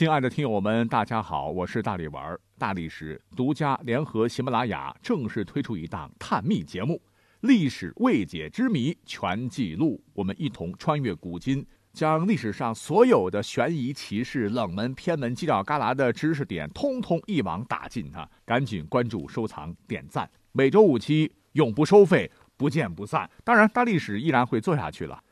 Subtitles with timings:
[0.00, 2.34] 亲爱的听友们，大家好，我是大力丸。
[2.58, 6.94] 大历史独家联合喜马拉雅正式推出一档探秘节目
[7.40, 18.26] 《历史未解之谜全记录》，我们一同穿越古今，将历史上所有的悬疑奇事、冷门偏门、犄角旮旯的知识点，通通一网打尽啊！
[18.46, 23.28] 赶紧关注、收藏、点赞，每周五期，永不收费，不见不散。
[23.44, 25.22] 当然，大历史依然会做下去了。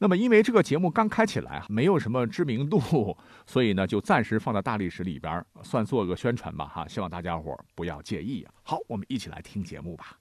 [0.00, 8.54] 那么，因为这个节目刚开起来，没有什么知名度，所以呢，就暂时放在大历史里边，算做个宣传吧，哈，希望大家伙不要介意啊。
[8.62, 10.16] 好，我们一起来听节目吧。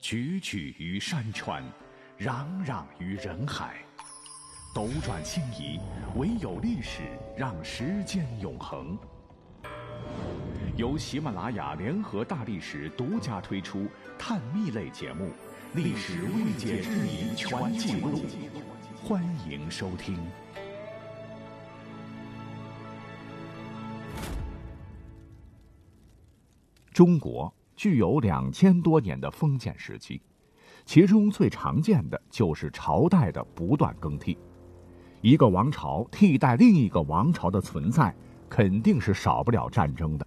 [0.00, 1.62] 踽踽于山川，
[2.18, 3.84] 攘攘于人海，
[4.74, 5.78] 斗转星移，
[6.16, 7.02] 唯有历史
[7.36, 8.96] 让时间永恒。
[10.76, 13.86] 由喜马拉雅联合大历史独家推出
[14.18, 15.30] 探秘类节目。
[15.72, 18.24] 历史未解之谜全记录，
[19.04, 20.18] 欢迎收听。
[26.92, 30.20] 中国具有两千多年的封建时期，
[30.84, 34.36] 其中最常见的就是朝代的不断更替。
[35.20, 38.12] 一个王朝替代另一个王朝的存在，
[38.48, 40.26] 肯定是少不了战争的。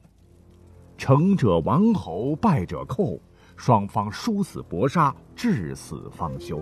[0.98, 3.20] 成者王侯，败者寇。
[3.56, 6.62] 双方殊死搏杀，至死方休。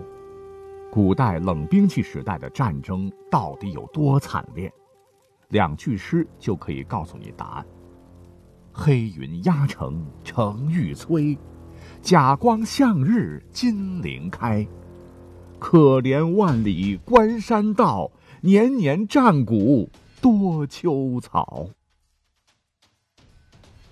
[0.90, 4.70] 古代冷兵器时代的战争到底有多惨烈？
[5.48, 7.66] 两句诗就可以告诉你答案：
[8.72, 11.36] 黑云压城城欲摧，
[12.00, 14.66] 甲光向日金陵开。
[15.58, 19.88] 可怜万里关山道，年年战鼓
[20.20, 21.66] 多秋草。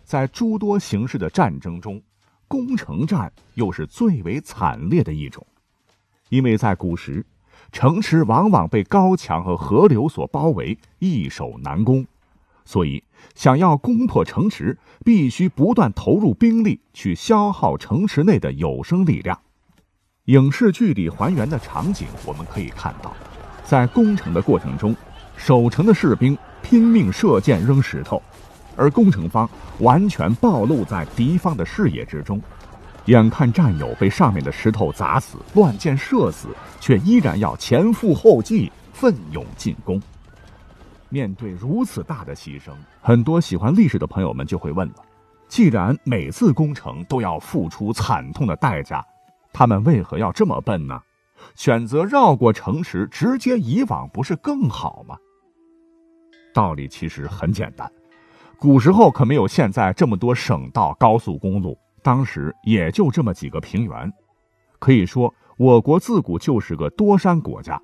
[0.04, 2.02] 在诸多形式的战争中。
[2.50, 5.46] 攻城战又是最为惨烈的一种，
[6.30, 7.24] 因为在古时，
[7.70, 12.04] 城池往往被高墙和河流所包围，易守难攻，
[12.64, 13.04] 所以
[13.36, 19.40] 想要攻破城池，必须不断投入兵力去消耗城池内的有生力量。
[20.24, 23.14] 影视剧里还原的场景，我们可以看到，
[23.64, 24.92] 在攻城的过程中，
[25.36, 28.20] 守城的士兵拼命射箭扔石头。
[28.76, 29.48] 而攻城方
[29.78, 32.40] 完全暴露在敌方的视野之中，
[33.06, 36.48] 眼看战友被上面的石头砸死、乱箭射死，
[36.80, 40.00] 却依然要前赴后继、奋勇进攻。
[41.08, 42.70] 面对如此大的牺牲，
[43.00, 44.94] 很多喜欢历史的朋友们就会问了：
[45.48, 49.04] 既然每次攻城都要付出惨痛的代价，
[49.52, 51.00] 他们为何要这么笨呢？
[51.56, 55.16] 选择绕过城池直接以往不是更好吗？
[56.52, 57.90] 道理其实很简单。
[58.60, 64.12] 古时候可没有现在这么多省道、高速公路，当时也就这么几个平原。
[64.78, 67.80] 可以说，我国自古就是个多山国家。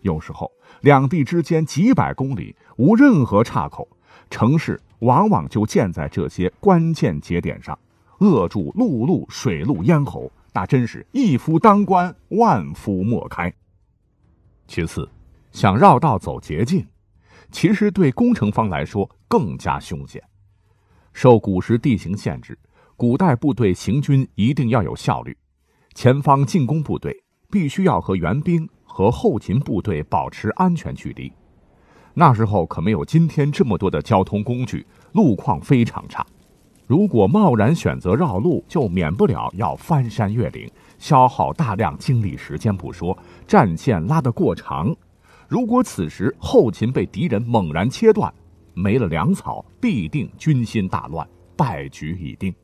[0.00, 3.86] 有时候，两地之间几百公里无任何岔口，
[4.30, 7.78] 城市往往就建在这些关键节点上，
[8.20, 13.52] 扼住陆路、水路咽喉，那真是一夫当关，万夫莫开。
[14.66, 15.06] 其次，
[15.52, 16.86] 想绕道走捷径。
[17.54, 20.20] 其实对工程方来说更加凶险。
[21.12, 22.58] 受古时地形限制，
[22.96, 25.36] 古代部队行军一定要有效率，
[25.94, 27.16] 前方进攻部队
[27.52, 31.32] 必须要和援兵和后勤部队保持安全距离。
[32.14, 36.26] 那时候可没有今天这么多的交通工具，路况非常差。
[36.88, 43.16] 如果贸然选择绕路，就免不了要翻山越岭，消耗大量精力时间不说，
[43.46, 44.94] 战线拉得过长。
[45.48, 48.32] 如果此时后勤被敌人猛然切断，
[48.72, 52.54] 没了粮草，必定军心大乱，败局已定。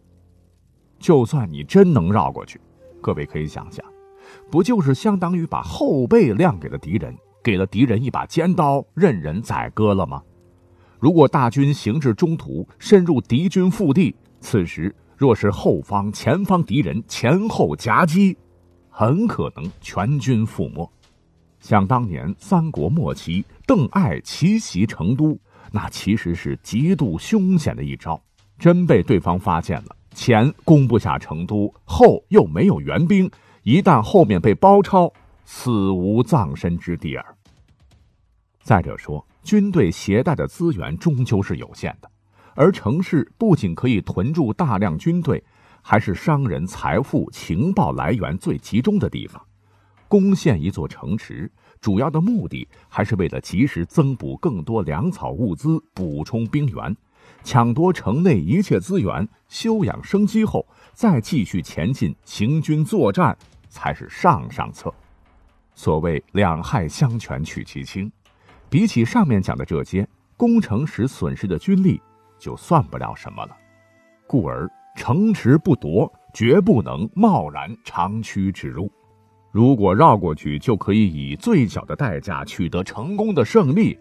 [0.98, 2.60] 就算你真能绕过去，
[3.00, 3.84] 各位可以想想，
[4.50, 10.22] 不就是相当于把后背亮给了敌人，给了敌人一把尖刀，任人宰割了吗？
[10.98, 18.36] 如果大军行至中途，深入敌军腹地，此时若是后方、前方敌人前后夹击，
[18.91, 20.91] 很可能全军覆没。
[21.60, 25.39] 想当年三国末期，邓艾奇袭成都，
[25.71, 28.21] 那其实是极度凶险的一招。
[28.59, 33.30] 真被对方发现了，前攻不下成都，后又没有援兵，
[33.62, 35.12] 一旦后面被包抄，
[35.45, 37.24] 死无葬身之地耳。
[38.63, 42.10] 再者说，军队携带的资源终究是有限的，
[42.54, 45.42] 而城市不仅可以屯驻大量军队，
[45.80, 49.42] 还是商人财富、情报来源最集中的地方。
[50.10, 51.48] 攻陷一座城池，
[51.80, 56.97] 主要的目的还是为了及时增补更多粮草物资，补充兵源，
[57.45, 64.92] 抢夺城内一切资源，休养生息后，再继续前进行军作战，才是上上策。
[65.77, 68.10] 所谓两害相权取其轻，
[68.68, 70.04] 比起上面讲的这些，
[70.36, 72.03] 攻城时损失的军力
[72.36, 73.56] 就算不了什么了。
[74.27, 78.91] 故而城池不夺，绝不能贸然长驱直入。
[79.52, 83.98] 如果绕过去就可以以最小的代价取得成功的胜利，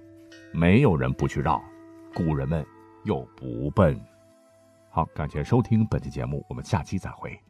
[0.53, 1.59] 没有人不去绕，
[2.13, 2.63] 古人们
[3.03, 3.99] 又不笨。
[4.91, 7.48] 好，感谢收听本期节目，我们下期再会。